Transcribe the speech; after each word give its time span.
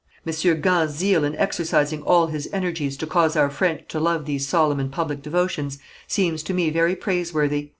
Monsieur 0.25 0.55
Gand's 0.55 0.93
zeal 0.95 1.23
in 1.23 1.35
exercising 1.35 2.01
all 2.01 2.25
his 2.25 2.49
energies 2.51 2.97
to 2.97 3.05
cause 3.05 3.35
our 3.35 3.51
French 3.51 3.87
to 3.89 3.99
love 3.99 4.25
these 4.25 4.47
solemn 4.47 4.79
and 4.79 4.91
public 4.91 5.21
devotions, 5.21 5.77
seems 6.07 6.41
to 6.41 6.55
me 6.55 6.71
very 6.71 6.95
praiseworthy. 6.95 7.69